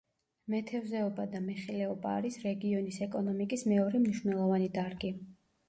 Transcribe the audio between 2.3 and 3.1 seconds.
რეგიონის